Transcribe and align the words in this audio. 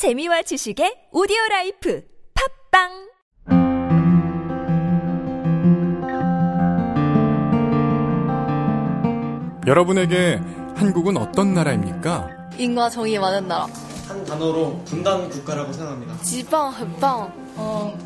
재미와 0.00 0.40
지식의 0.40 1.12
오디오 1.12 1.36
라이프 1.50 2.02
팟빵 2.72 2.88
여러분에게 9.66 10.40
한국은 10.74 11.18
어떤 11.18 11.52
나라입니까? 11.52 12.30
인과 12.56 12.88
정이 12.88 13.18
많은 13.18 13.46
나라. 13.46 13.66
한 14.08 14.24
단어로 14.24 14.80
분단 14.86 15.28
국가라고 15.28 15.70
생각합니다. 15.70 16.16
지방, 16.22 16.70
흑방. 16.70 17.34
어, 17.56 17.98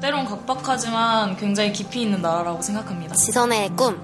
때론 0.00 0.26
각박하지만 0.26 1.36
굉장히 1.36 1.72
깊이 1.72 2.02
있는 2.02 2.22
나라라고 2.22 2.62
생각합니다. 2.62 3.16
지선의 3.16 3.70
꿈. 3.70 3.98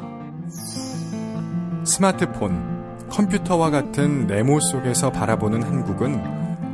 스마트폰, 1.87 3.07
컴퓨터와 3.09 3.71
같은 3.71 4.27
네모 4.27 4.59
속에서 4.59 5.13
바라보는 5.13 5.63
한국은 5.63 6.36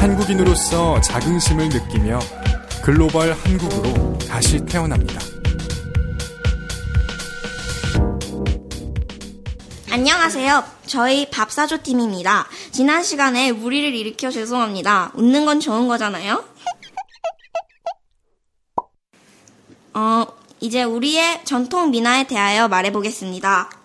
한국인으로서 0.00 0.98
자긍심을 1.02 1.68
느끼며 1.68 2.20
글로벌 2.82 3.34
한국으로 3.34 4.16
다시 4.20 4.64
태어납니다. 4.64 5.20
안녕하세요. 9.90 10.64
저희 10.86 11.28
밥사조 11.28 11.82
팀입니다. 11.82 12.46
지난 12.70 13.02
시간에 13.02 13.52
무리를 13.52 13.94
일으켜 13.94 14.30
죄송합니다. 14.30 15.12
웃는 15.16 15.44
건 15.44 15.60
좋은 15.60 15.86
거잖아요? 15.86 16.44
어, 19.92 20.24
이제 20.60 20.82
우리의 20.82 21.44
전통 21.44 21.90
민화에 21.90 22.26
대하여 22.26 22.68
말해보겠습니다. 22.68 23.79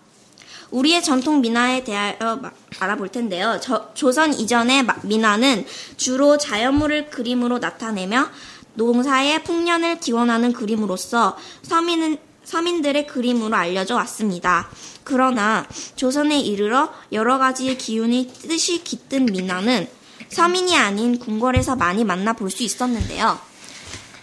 우리의 0.76 1.02
전통 1.02 1.40
민화에 1.40 1.84
대하여 1.84 2.36
마- 2.36 2.50
알아볼 2.80 3.08
텐데요. 3.08 3.58
저- 3.62 3.88
조선 3.94 4.34
이전의 4.34 4.82
마- 4.82 4.96
민화는 5.02 5.64
주로 5.96 6.36
자연물을 6.36 7.08
그림으로 7.08 7.58
나타내며 7.58 8.28
농사의 8.74 9.42
풍년을 9.44 10.00
기원하는 10.00 10.52
그림으로서 10.52 11.36
서민은, 11.62 12.18
서민들의 12.44 13.06
그림으로 13.06 13.56
알려져 13.56 13.94
왔습니다. 13.96 14.68
그러나 15.02 15.66
조선에 15.96 16.38
이르러 16.40 16.92
여러 17.12 17.38
가지의 17.38 17.78
기운이 17.78 18.32
뜻이 18.42 18.84
깃든 18.84 19.26
민화는 19.26 19.88
서민이 20.28 20.76
아닌 20.76 21.18
궁궐에서 21.18 21.76
많이 21.76 22.04
만나 22.04 22.34
볼 22.34 22.50
수 22.50 22.62
있었는데요. 22.62 23.38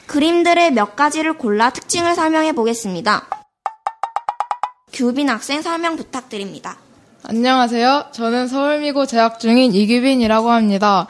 그림들의 0.05 0.71
몇 0.73 0.95
가지를 0.95 1.37
골라 1.37 1.71
특징을 1.71 2.13
설명해 2.13 2.53
보겠습니다. 2.53 3.42
규빈 4.93 5.27
학생 5.27 5.61
설명 5.61 5.95
부탁드립니다. 5.97 6.77
안녕하세요. 7.23 8.05
저는 8.11 8.47
서울미고 8.47 9.05
재학 9.07 9.39
중인 9.39 9.73
이규빈이라고 9.73 10.51
합니다. 10.51 11.07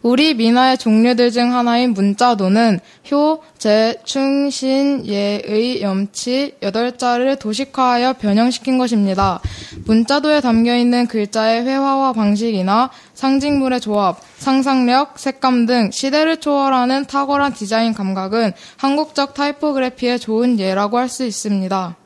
우리 0.00 0.34
민화의 0.34 0.78
종류들 0.78 1.32
중 1.32 1.52
하나인 1.52 1.92
문자도는 1.92 2.78
효, 3.10 3.42
제, 3.58 3.96
충, 4.04 4.48
신, 4.50 5.04
예 5.08 5.42
의, 5.44 5.82
염치 5.82 6.58
여덟 6.62 6.96
자를 6.96 7.36
도식화하여 7.36 8.14
변형시킨 8.14 8.78
것입니다. 8.78 9.40
문자도에 9.84 10.40
담겨있는 10.40 11.08
글자의 11.08 11.64
회화와 11.64 12.12
방식이나 12.12 12.90
상징물의 13.14 13.80
조합, 13.80 14.20
상상력, 14.38 15.18
색감 15.18 15.66
등 15.66 15.90
시대를 15.90 16.36
초월하는 16.36 17.06
탁월한 17.06 17.52
디자인 17.54 17.92
감각은 17.92 18.52
한국적 18.76 19.34
타이포그래피의 19.34 20.20
좋은 20.20 20.58
예라고 20.60 20.98
할 20.98 21.08
수 21.08 21.24
있습니다. 21.24 21.96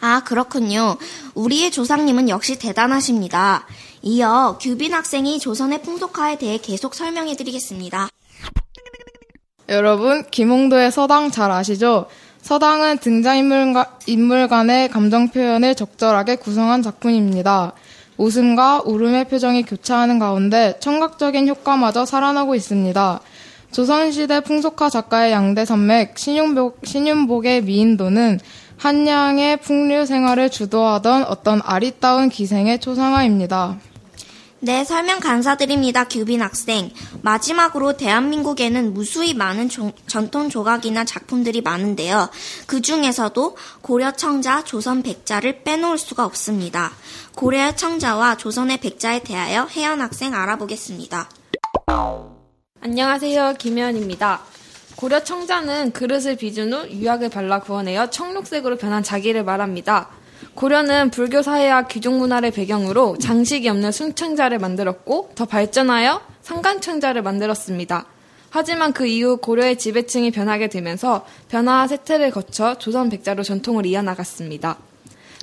아, 0.00 0.22
그렇군요. 0.24 0.96
우리의 1.34 1.70
조상님은 1.70 2.28
역시 2.28 2.58
대단하십니다. 2.58 3.66
이어 4.02 4.58
규빈 4.60 4.94
학생이 4.94 5.38
조선의 5.40 5.82
풍속화에 5.82 6.38
대해 6.38 6.58
계속 6.58 6.94
설명해 6.94 7.36
드리겠습니다. 7.36 8.08
여러분, 9.68 10.24
김홍도의 10.30 10.92
서당 10.92 11.30
잘 11.30 11.50
아시죠? 11.50 12.06
서당은 12.40 12.98
등장인물과 12.98 13.98
인물 14.06 14.48
간의 14.48 14.88
감정 14.88 15.28
표현을 15.28 15.74
적절하게 15.74 16.36
구성한 16.36 16.82
작품입니다. 16.82 17.72
웃음과 18.16 18.82
울음의 18.84 19.28
표정이 19.28 19.64
교차하는 19.64 20.18
가운데 20.18 20.76
청각적인 20.80 21.48
효과마저 21.48 22.06
살아나고 22.06 22.54
있습니다. 22.54 23.20
조선시대 23.70 24.40
풍속화 24.40 24.88
작가의 24.88 25.32
양대 25.32 25.64
산맥 25.64 26.18
신윤복, 26.18 26.80
신윤복의 26.84 27.64
미인도는 27.64 28.40
한양의 28.78 29.58
풍류 29.60 30.06
생활을 30.06 30.50
주도하던 30.50 31.24
어떤 31.24 31.60
아리따운 31.64 32.28
기생의 32.28 32.80
초상화입니다. 32.80 33.78
네, 34.60 34.82
설명 34.84 35.20
감사드립니다, 35.20 36.04
규빈 36.08 36.42
학생. 36.42 36.90
마지막으로 37.22 37.96
대한민국에는 37.96 38.92
무수히 38.92 39.32
많은 39.34 39.68
조- 39.68 39.92
전통 40.08 40.48
조각이나 40.48 41.04
작품들이 41.04 41.60
많은데요. 41.60 42.28
그 42.66 42.82
중에서도 42.82 43.56
고려 43.82 44.10
청자, 44.12 44.64
조선 44.64 45.02
백자를 45.02 45.62
빼놓을 45.62 45.96
수가 45.98 46.24
없습니다. 46.24 46.90
고려의 47.36 47.76
청자와 47.76 48.36
조선의 48.36 48.78
백자에 48.78 49.20
대하여 49.22 49.68
혜연 49.70 50.00
학생 50.00 50.34
알아보겠습니다. 50.34 51.28
안녕하세요. 52.80 53.54
김혜연입니다. 53.58 54.40
고려 54.98 55.22
청자는 55.22 55.92
그릇을 55.92 56.34
빚은 56.34 56.72
후 56.72 56.88
유약을 56.90 57.28
발라 57.28 57.60
구워내어 57.60 58.10
청록색으로 58.10 58.78
변한 58.78 59.04
자기를 59.04 59.44
말합니다. 59.44 60.08
고려는 60.56 61.10
불교 61.10 61.40
사회와 61.40 61.86
귀족 61.86 62.14
문화를 62.14 62.50
배경으로 62.50 63.16
장식이 63.18 63.68
없는 63.68 63.92
순청자를 63.92 64.58
만들었고 64.58 65.30
더 65.36 65.44
발전하여 65.44 66.20
상간청자를 66.42 67.22
만들었습니다. 67.22 68.06
하지만 68.50 68.92
그 68.92 69.06
이후 69.06 69.36
고려의 69.36 69.78
지배층이 69.78 70.32
변하게 70.32 70.66
되면서 70.66 71.24
변화와 71.48 71.86
세태를 71.86 72.32
거쳐 72.32 72.76
조선 72.76 73.08
백자로 73.08 73.44
전통을 73.44 73.86
이어나갔습니다. 73.86 74.78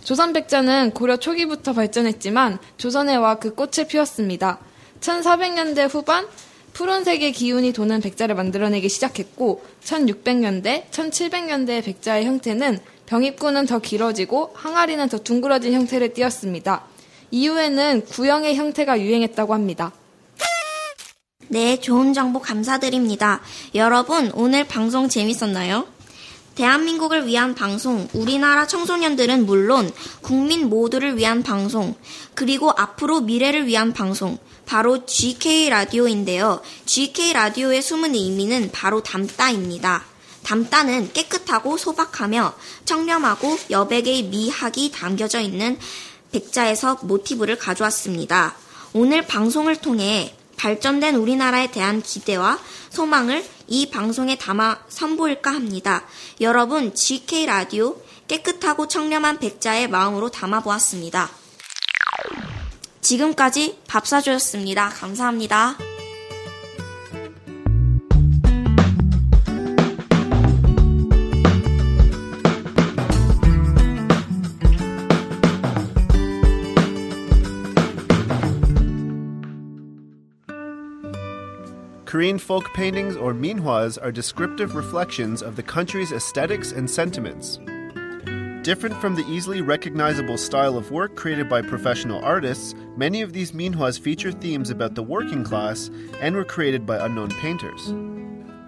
조선 0.03 0.33
백자는 0.33 0.91
고려 0.91 1.15
초기부터 1.15 1.71
발전했지만 1.71 2.57
조선에 2.75 3.15
와그 3.15 3.55
꽃을 3.55 3.87
피웠습니다. 3.87 4.59
1400년대 4.99 5.87
후반 5.89 6.27
푸른색의 6.75 7.31
기운이 7.31 7.71
도는 7.71 8.01
백자를 8.01 8.35
만들어내기 8.35 8.89
시작했고 8.89 9.63
1600년대, 9.83 10.89
1700년대의 10.91 11.83
백자의 11.85 12.25
형태는 12.25 12.79
병입구는 13.05 13.65
더 13.65 13.79
길어지고 13.79 14.51
항아리는 14.53 15.07
더 15.07 15.17
둥그러진 15.17 15.73
형태를 15.73 16.13
띄었습니다. 16.13 16.83
이후에는 17.31 18.05
구형의 18.05 18.55
형태가 18.55 18.99
유행했다고 18.99 19.53
합니다. 19.53 19.93
네, 21.47 21.79
좋은 21.79 22.13
정보 22.13 22.39
감사드립니다. 22.39 23.41
여러분, 23.73 24.31
오늘 24.33 24.65
방송 24.65 25.07
재밌었나요? 25.07 25.87
대한민국을 26.55 27.27
위한 27.27 27.53
방송, 27.53 28.07
우리나라 28.13 28.65
청소년들은 28.65 29.45
물론 29.45 29.91
국민 30.21 30.69
모두를 30.69 31.17
위한 31.17 31.43
방송, 31.43 31.95
그리고 32.33 32.71
앞으로 32.71 33.21
미래를 33.21 33.67
위한 33.67 33.93
방송, 33.93 34.37
바로 34.65 35.05
GK 35.05 35.69
라디오인데요. 35.69 36.61
GK 36.85 37.33
라디오의 37.33 37.81
숨은 37.81 38.15
의미는 38.15 38.71
바로 38.71 39.03
담다입니다. 39.03 40.05
담다는 40.43 41.11
깨끗하고 41.11 41.75
소박하며 41.77 42.53
청렴하고 42.85 43.57
여백의 43.69 44.23
미학이 44.23 44.91
담겨져 44.91 45.41
있는 45.41 45.77
백자에서 46.31 46.99
모티브를 47.01 47.57
가져왔습니다. 47.57 48.55
오늘 48.93 49.23
방송을 49.23 49.75
통해 49.77 50.35
발전된 50.57 51.15
우리나라에 51.15 51.71
대한 51.71 52.01
기대와 52.01 52.59
소망을 52.89 53.45
이 53.67 53.89
방송에 53.89 54.37
담아 54.37 54.79
선보일까 54.89 55.51
합니다. 55.53 56.03
여러분, 56.41 56.93
GK 56.93 57.45
라디오 57.45 58.01
깨끗하고 58.27 58.87
청렴한 58.87 59.39
백자의 59.39 59.89
마음으로 59.89 60.29
담아보았습니다. 60.29 61.29
지금까지 63.01 63.79
밥사조였습니다. 63.87 64.89
감사합니다. 64.89 65.94
Korean 82.15 82.39
folk 82.39 82.73
paintings 82.73 83.17
or 83.17 83.33
minhwas 83.33 84.01
are 84.01 84.09
descriptive 84.09 84.73
reflections 84.73 85.41
of 85.41 85.57
the 85.57 85.61
country's 85.61 86.13
aesthetics 86.13 86.71
and 86.71 86.89
sentiments. 86.89 87.57
Different 88.65 88.95
from 89.01 89.15
the 89.15 89.25
easily 89.27 89.59
recognizable 89.59 90.37
style 90.37 90.77
of 90.77 90.91
work 90.91 91.17
created 91.17 91.49
by 91.49 91.61
professional 91.61 92.23
artists, 92.23 92.73
many 92.95 93.21
of 93.21 93.33
these 93.33 93.51
minhwas 93.51 93.99
feature 93.99 94.31
themes 94.31 94.69
about 94.69 94.95
the 94.95 95.03
working 95.03 95.43
class 95.43 95.91
and 96.21 96.37
were 96.37 96.45
created 96.45 96.85
by 96.85 97.05
unknown 97.05 97.31
painters. 97.31 97.89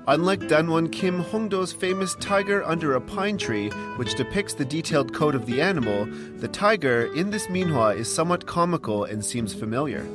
Unlike 0.10 0.42
Danwon 0.50 0.92
Kim 0.92 1.24
Hongdo's 1.24 1.72
famous 1.72 2.16
tiger 2.16 2.66
under 2.66 2.96
a 2.96 3.02
pine 3.02 3.38
tree, 3.38 3.70
which 3.96 4.16
depicts 4.16 4.56
the 4.56 4.66
detailed 4.66 5.14
coat 5.14 5.36
of 5.36 5.46
the 5.46 5.62
animal, 5.62 6.06
the 6.40 6.50
tiger 6.50 7.06
in 7.16 7.30
this 7.30 7.48
minhwa 7.48 7.96
is 7.96 8.14
somewhat 8.14 8.46
comical 8.46 9.06
and 9.06 9.24
seems 9.24 9.54
familiar. 9.54 10.06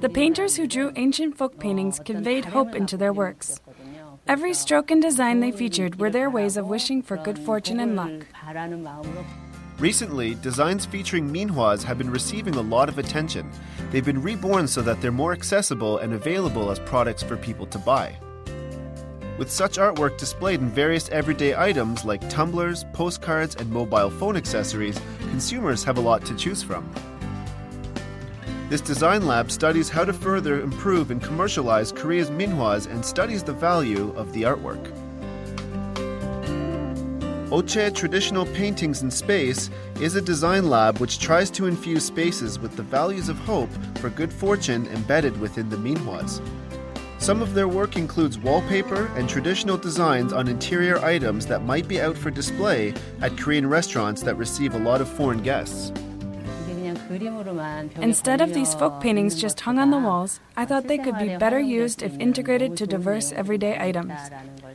The 0.00 0.10
painters 0.12 0.56
who 0.56 0.66
drew 0.66 0.92
ancient 0.96 1.36
folk 1.36 1.58
paintings 1.58 2.00
oh, 2.00 2.04
conveyed 2.04 2.44
hope 2.44 2.74
into 2.74 2.96
their 2.96 3.12
works. 3.12 3.60
Every 4.26 4.54
stroke 4.54 4.90
and 4.90 5.02
design 5.02 5.40
they 5.40 5.50
featured 5.50 5.98
were 5.98 6.10
their 6.10 6.30
ways 6.30 6.56
of 6.56 6.66
wishing 6.66 7.02
for 7.02 7.16
good 7.16 7.38
fortune 7.38 7.80
and 7.80 7.96
luck. 7.96 8.26
Recently, 9.78 10.34
designs 10.36 10.86
featuring 10.86 11.28
minhwas 11.28 11.82
have 11.82 11.98
been 11.98 12.10
receiving 12.10 12.54
a 12.54 12.60
lot 12.60 12.88
of 12.88 12.98
attention. 12.98 13.50
They've 13.90 14.04
been 14.04 14.22
reborn 14.22 14.68
so 14.68 14.80
that 14.82 15.00
they're 15.00 15.10
more 15.10 15.32
accessible 15.32 15.98
and 15.98 16.12
available 16.12 16.70
as 16.70 16.78
products 16.78 17.22
for 17.22 17.36
people 17.36 17.66
to 17.66 17.78
buy. 17.78 18.16
With 19.38 19.50
such 19.50 19.78
artwork 19.78 20.18
displayed 20.18 20.60
in 20.60 20.68
various 20.68 21.08
everyday 21.08 21.56
items 21.56 22.04
like 22.04 22.28
tumblers, 22.30 22.84
postcards, 22.92 23.56
and 23.56 23.68
mobile 23.70 24.10
phone 24.10 24.36
accessories, 24.36 25.00
consumers 25.30 25.82
have 25.82 25.98
a 25.98 26.00
lot 26.00 26.24
to 26.26 26.36
choose 26.36 26.62
from. 26.62 26.88
This 28.72 28.80
design 28.80 29.26
lab 29.26 29.50
studies 29.50 29.90
how 29.90 30.02
to 30.02 30.14
further 30.14 30.62
improve 30.62 31.10
and 31.10 31.22
commercialize 31.22 31.92
Korea's 31.92 32.30
minhwas 32.30 32.90
and 32.90 33.04
studies 33.04 33.42
the 33.42 33.52
value 33.52 34.14
of 34.16 34.32
the 34.32 34.44
artwork. 34.44 34.82
Oche 37.50 37.94
Traditional 37.94 38.46
Paintings 38.46 39.02
in 39.02 39.10
Space 39.10 39.68
is 40.00 40.16
a 40.16 40.22
design 40.22 40.70
lab 40.70 41.00
which 41.00 41.18
tries 41.18 41.50
to 41.50 41.66
infuse 41.66 42.06
spaces 42.06 42.58
with 42.58 42.74
the 42.74 42.82
values 42.82 43.28
of 43.28 43.36
hope 43.40 43.68
for 43.98 44.08
good 44.08 44.32
fortune 44.32 44.86
embedded 44.86 45.38
within 45.38 45.68
the 45.68 45.76
minhwas. 45.76 46.40
Some 47.18 47.42
of 47.42 47.52
their 47.52 47.68
work 47.68 47.96
includes 47.96 48.38
wallpaper 48.38 49.08
and 49.16 49.28
traditional 49.28 49.76
designs 49.76 50.32
on 50.32 50.48
interior 50.48 50.96
items 51.04 51.44
that 51.44 51.62
might 51.62 51.88
be 51.88 52.00
out 52.00 52.16
for 52.16 52.30
display 52.30 52.94
at 53.20 53.36
Korean 53.36 53.68
restaurants 53.68 54.22
that 54.22 54.38
receive 54.38 54.74
a 54.74 54.78
lot 54.78 55.02
of 55.02 55.10
foreign 55.10 55.42
guests. 55.42 55.92
Instead 58.00 58.40
of 58.40 58.54
these 58.54 58.74
folk 58.74 59.00
paintings 59.00 59.40
just 59.40 59.60
hung 59.60 59.78
on 59.78 59.90
the 59.90 59.98
walls, 59.98 60.40
I 60.56 60.64
thought 60.64 60.88
they 60.88 60.98
could 60.98 61.18
be 61.18 61.36
better 61.36 61.60
used 61.60 62.02
if 62.02 62.18
integrated 62.18 62.76
to 62.76 62.86
diverse 62.86 63.32
everyday 63.32 63.78
items. 63.78 64.18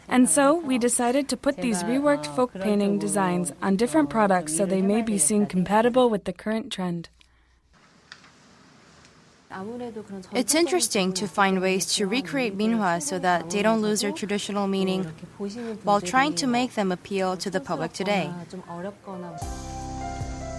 And 0.07 0.29
so 0.29 0.55
we 0.55 0.77
decided 0.77 1.27
to 1.29 1.37
put 1.37 1.57
these 1.57 1.83
reworked 1.83 2.27
folk 2.35 2.53
painting 2.53 2.99
designs 2.99 3.51
on 3.61 3.75
different 3.75 4.09
products 4.09 4.55
so 4.55 4.65
they 4.65 4.81
may 4.81 5.01
be 5.01 5.17
seen 5.17 5.45
compatible 5.45 6.09
with 6.09 6.25
the 6.25 6.33
current 6.33 6.71
trend. 6.71 7.09
It's 10.33 10.53
interesting 10.53 11.13
to 11.13 11.27
find 11.27 11.61
ways 11.61 11.85
to 11.95 12.05
recreate 12.05 12.57
minhwa 12.57 13.01
so 13.01 13.17
that 13.19 13.49
they 13.49 13.61
don't 13.61 13.81
lose 13.81 14.01
their 14.01 14.11
traditional 14.11 14.67
meaning 14.67 15.05
while 15.83 16.01
trying 16.01 16.35
to 16.35 16.47
make 16.47 16.73
them 16.73 16.91
appeal 16.91 17.37
to 17.37 17.49
the 17.49 17.61
public 17.61 17.93
today. 17.93 18.29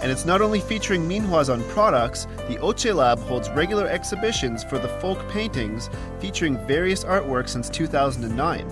And 0.00 0.12
it's 0.12 0.24
not 0.24 0.40
only 0.40 0.60
featuring 0.60 1.08
minhwas 1.08 1.52
on 1.52 1.62
products, 1.70 2.26
the 2.48 2.56
Oche 2.58 2.94
Lab 2.94 3.18
holds 3.20 3.50
regular 3.50 3.86
exhibitions 3.88 4.62
for 4.64 4.78
the 4.78 4.88
folk 5.00 5.28
paintings 5.28 5.90
featuring 6.20 6.56
various 6.66 7.04
artworks 7.04 7.50
since 7.50 7.68
2009. 7.68 8.66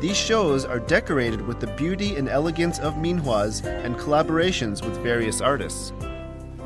These 0.00 0.16
shows 0.16 0.64
are 0.64 0.78
decorated 0.78 1.46
with 1.46 1.60
the 1.60 1.66
beauty 1.68 2.16
and 2.16 2.28
elegance 2.28 2.78
of 2.78 2.94
minhwas 2.94 3.64
and 3.64 3.96
collaborations 3.96 4.84
with 4.84 4.96
various 5.02 5.40
artists. 5.40 5.92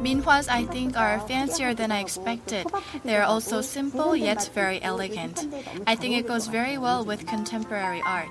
Minhwas, 0.03 0.49
I 0.49 0.65
think, 0.65 0.97
are 0.97 1.21
fancier 1.21 1.75
than 1.75 1.93
I 1.93 2.01
expected. 2.01 2.67
They 3.05 3.17
are 3.17 3.23
also 3.23 3.61
simple 3.61 4.17
yet 4.17 4.51
very 4.53 4.83
elegant. 4.83 5.47
I 5.87 5.95
think 5.95 6.17
it 6.17 6.27
goes 6.27 6.49
very 6.49 6.77
well 6.77 7.05
with 7.05 7.27
contemporary 7.27 8.03
art. 8.05 8.29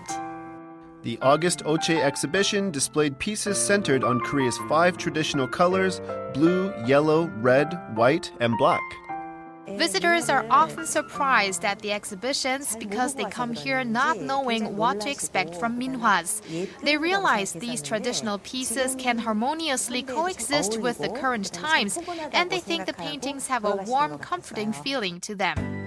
The 1.03 1.17
August 1.23 1.63
Oche 1.65 1.99
exhibition 1.99 2.69
displayed 2.69 3.17
pieces 3.17 3.57
centered 3.57 4.03
on 4.03 4.19
Korea's 4.19 4.59
five 4.69 4.97
traditional 4.97 5.47
colors 5.47 5.99
blue, 6.35 6.71
yellow, 6.85 7.27
red, 7.39 7.73
white, 7.95 8.31
and 8.39 8.55
black. 8.57 8.83
Visitors 9.67 10.29
are 10.29 10.45
often 10.51 10.85
surprised 10.85 11.65
at 11.65 11.79
the 11.79 11.91
exhibitions 11.91 12.75
because 12.75 13.15
they 13.15 13.25
come 13.25 13.53
here 13.53 13.83
not 13.83 14.19
knowing 14.19 14.77
what 14.77 15.01
to 15.01 15.09
expect 15.09 15.55
from 15.55 15.79
minhwas. 15.79 16.41
They 16.83 16.97
realize 16.97 17.53
these 17.53 17.81
traditional 17.81 18.37
pieces 18.39 18.95
can 18.99 19.17
harmoniously 19.17 20.03
coexist 20.03 20.79
with 20.79 20.99
the 20.99 21.09
current 21.09 21.51
times, 21.51 21.97
and 22.31 22.51
they 22.51 22.59
think 22.59 22.85
the 22.85 22.93
paintings 22.93 23.47
have 23.47 23.65
a 23.65 23.77
warm, 23.87 24.19
comforting 24.19 24.71
feeling 24.71 25.19
to 25.21 25.33
them. 25.33 25.80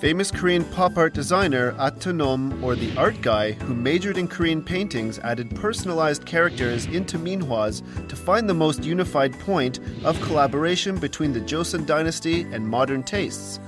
Famous 0.00 0.30
Korean 0.30 0.64
pop 0.64 0.96
art 0.96 1.12
designer 1.12 1.74
ah 1.76 1.90
Atonom, 1.90 2.62
or 2.62 2.76
the 2.76 2.96
art 2.96 3.20
guy, 3.20 3.50
who 3.50 3.74
majored 3.74 4.16
in 4.16 4.28
Korean 4.28 4.62
paintings, 4.62 5.18
added 5.18 5.52
personalized 5.56 6.24
characters 6.24 6.86
into 6.86 7.18
minhwas 7.18 7.82
to 8.08 8.14
find 8.14 8.48
the 8.48 8.54
most 8.54 8.84
unified 8.84 9.36
point 9.40 9.80
of 10.04 10.20
collaboration 10.20 10.98
between 10.98 11.32
the 11.32 11.40
Joseon 11.40 11.84
dynasty 11.84 12.42
and 12.52 12.64
modern 12.64 13.02
tastes. 13.02 13.58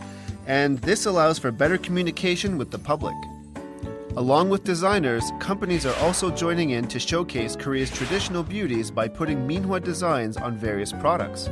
And 0.46 0.78
this 0.78 1.06
allows 1.06 1.40
for 1.40 1.50
better 1.50 1.78
communication 1.78 2.58
with 2.58 2.70
the 2.70 2.78
public. 2.78 3.16
Along 4.16 4.50
with 4.50 4.62
designers, 4.62 5.24
companies 5.40 5.84
are 5.84 5.96
also 5.96 6.30
joining 6.30 6.70
in 6.70 6.86
to 6.88 7.00
showcase 7.00 7.56
Korea's 7.56 7.90
traditional 7.90 8.44
beauties 8.44 8.92
by 8.92 9.08
putting 9.08 9.48
minhwa 9.48 9.82
designs 9.82 10.36
on 10.36 10.56
various 10.56 10.92
products. 10.92 11.50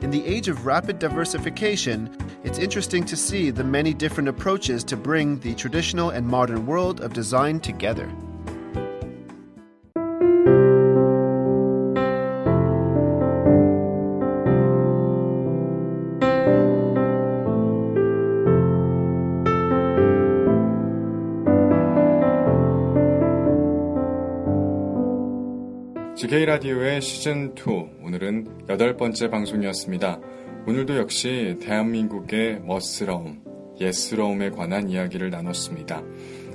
In 0.00 0.10
the 0.10 0.24
age 0.24 0.48
of 0.48 0.64
rapid 0.64 0.98
diversification, 0.98 2.14
it's 2.45 2.59
interesting 2.59 3.03
to 3.05 3.15
see 3.15 3.51
the 3.51 3.63
many 3.63 3.93
different 3.93 4.29
approaches 4.29 4.83
to 4.85 4.97
bring 4.97 5.39
the 5.39 5.53
traditional 5.55 6.09
and 6.09 6.27
modern 6.27 6.65
world 6.65 7.01
of 7.01 7.13
design 7.13 7.59
together. 7.59 8.09
GK 26.21 26.45
라디오의 26.45 27.01
시즌 27.01 27.55
2 27.55 27.89
오늘은 28.03 28.67
여덟 28.69 28.95
번째 28.95 29.29
방송이었습니다. 29.29 30.19
오늘도 30.66 30.96
역시 30.96 31.56
대한민국의 31.60 32.60
멋스러움, 32.64 33.40
예스러움에 33.80 34.50
관한 34.50 34.88
이야기를 34.88 35.30
나눴습니다. 35.30 36.02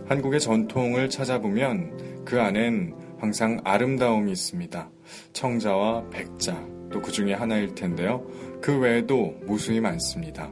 한국의 0.08 0.42
전통을 0.42 1.10
찾아보면 1.10 2.26
그 2.26 2.42
안엔 2.42 2.94
항상 3.20 3.62
아름다움이 3.64 4.32
있습니다. 4.32 4.90
청자와 5.34 6.10
백자, 6.10 6.54
또 6.92 7.02
그 7.02 7.12
중에 7.12 7.34
하나일 7.34 7.74
텐데요. 7.74 8.26
그 8.62 8.78
외에도 8.78 9.34
무수히 9.46 9.80
많습니다. 9.80 10.52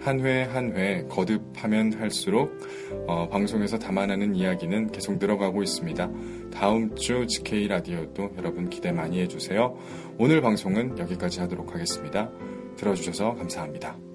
한 0.00 0.20
회 0.20 0.44
한 0.44 0.72
회 0.76 1.04
거듭하면 1.10 1.94
할수록 1.94 2.52
어, 3.08 3.28
방송에서 3.28 3.78
담아내는 3.78 4.34
이야기는 4.36 4.92
계속 4.92 5.18
늘어가고 5.18 5.62
있습니다. 5.64 6.10
다음 6.54 6.94
주 6.94 7.26
GK 7.26 7.66
라디오도 7.66 8.30
여러분 8.38 8.70
기대 8.70 8.92
많이 8.92 9.20
해주세요. 9.20 9.76
오늘 10.16 10.40
방송은 10.40 10.96
여기까지 10.98 11.40
하도록 11.40 11.74
하겠습니다. 11.74 12.30
들어주셔서 12.76 13.34
감사합니다. 13.34 14.09